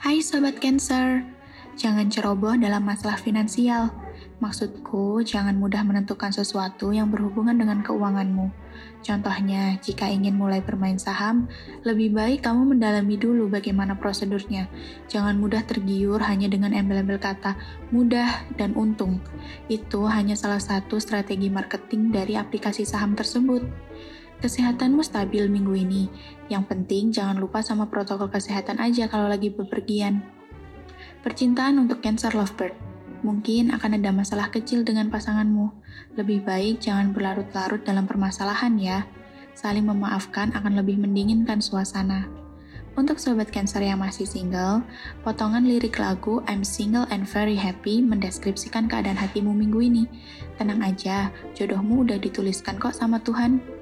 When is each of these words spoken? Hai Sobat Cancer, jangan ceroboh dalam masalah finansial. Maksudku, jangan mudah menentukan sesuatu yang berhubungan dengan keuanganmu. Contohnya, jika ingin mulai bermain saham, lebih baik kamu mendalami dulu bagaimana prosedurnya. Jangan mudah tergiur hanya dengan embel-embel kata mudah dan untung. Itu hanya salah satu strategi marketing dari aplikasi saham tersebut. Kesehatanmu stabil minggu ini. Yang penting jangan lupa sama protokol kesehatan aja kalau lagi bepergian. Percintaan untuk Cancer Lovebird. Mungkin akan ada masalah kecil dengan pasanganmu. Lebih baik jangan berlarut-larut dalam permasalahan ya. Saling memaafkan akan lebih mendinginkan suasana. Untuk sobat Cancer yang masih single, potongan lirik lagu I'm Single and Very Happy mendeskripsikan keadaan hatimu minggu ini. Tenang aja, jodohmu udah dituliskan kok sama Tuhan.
Hai 0.00 0.24
Sobat 0.24 0.56
Cancer, 0.64 1.28
jangan 1.76 2.08
ceroboh 2.08 2.56
dalam 2.56 2.88
masalah 2.88 3.20
finansial. 3.20 3.92
Maksudku, 4.40 5.20
jangan 5.20 5.52
mudah 5.60 5.84
menentukan 5.84 6.32
sesuatu 6.32 6.88
yang 6.88 7.12
berhubungan 7.12 7.52
dengan 7.52 7.84
keuanganmu. 7.84 8.48
Contohnya, 9.04 9.76
jika 9.84 10.08
ingin 10.08 10.40
mulai 10.40 10.64
bermain 10.64 10.96
saham, 10.96 11.52
lebih 11.84 12.16
baik 12.16 12.48
kamu 12.48 12.72
mendalami 12.72 13.20
dulu 13.20 13.52
bagaimana 13.52 13.92
prosedurnya. 13.92 14.72
Jangan 15.12 15.36
mudah 15.36 15.68
tergiur 15.68 16.24
hanya 16.24 16.48
dengan 16.48 16.72
embel-embel 16.72 17.20
kata 17.20 17.60
mudah 17.92 18.48
dan 18.56 18.72
untung. 18.80 19.20
Itu 19.68 20.08
hanya 20.08 20.32
salah 20.32 20.64
satu 20.64 20.96
strategi 20.96 21.52
marketing 21.52 22.08
dari 22.08 22.40
aplikasi 22.40 22.88
saham 22.88 23.12
tersebut. 23.12 23.68
Kesehatanmu 24.40 25.04
stabil 25.04 25.52
minggu 25.52 25.76
ini. 25.76 26.08
Yang 26.48 26.72
penting 26.72 27.12
jangan 27.12 27.36
lupa 27.36 27.60
sama 27.60 27.92
protokol 27.92 28.32
kesehatan 28.32 28.80
aja 28.80 29.04
kalau 29.04 29.28
lagi 29.28 29.52
bepergian. 29.52 30.24
Percintaan 31.20 31.76
untuk 31.76 32.00
Cancer 32.00 32.32
Lovebird. 32.32 32.72
Mungkin 33.20 33.68
akan 33.76 34.00
ada 34.00 34.08
masalah 34.16 34.48
kecil 34.48 34.80
dengan 34.80 35.12
pasanganmu. 35.12 35.68
Lebih 36.16 36.48
baik 36.48 36.80
jangan 36.80 37.12
berlarut-larut 37.12 37.84
dalam 37.84 38.08
permasalahan 38.08 38.80
ya. 38.80 39.04
Saling 39.52 39.84
memaafkan 39.84 40.56
akan 40.56 40.72
lebih 40.80 40.96
mendinginkan 40.96 41.60
suasana. 41.60 42.32
Untuk 42.96 43.20
sobat 43.20 43.52
Cancer 43.52 43.84
yang 43.84 44.00
masih 44.00 44.24
single, 44.24 44.80
potongan 45.20 45.68
lirik 45.68 46.00
lagu 46.00 46.40
I'm 46.48 46.64
Single 46.64 47.04
and 47.12 47.28
Very 47.28 47.60
Happy 47.60 48.00
mendeskripsikan 48.00 48.88
keadaan 48.88 49.20
hatimu 49.20 49.52
minggu 49.52 49.84
ini. 49.84 50.04
Tenang 50.56 50.80
aja, 50.80 51.28
jodohmu 51.52 52.08
udah 52.08 52.16
dituliskan 52.16 52.80
kok 52.80 52.96
sama 52.96 53.20
Tuhan. 53.20 53.79